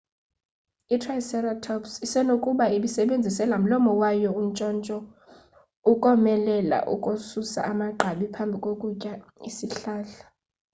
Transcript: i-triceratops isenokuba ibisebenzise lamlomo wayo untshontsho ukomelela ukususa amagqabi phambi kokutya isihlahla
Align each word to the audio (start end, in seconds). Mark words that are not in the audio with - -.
i-triceratops 0.95 1.91
isenokuba 2.05 2.65
ibisebenzise 2.77 3.43
lamlomo 3.51 3.91
wayo 4.01 4.29
untshontsho 4.41 4.97
ukomelela 5.91 6.77
ukususa 6.93 7.59
amagqabi 7.71 8.25
phambi 8.35 8.57
kokutya 8.63 9.13
isihlahla 9.49 10.23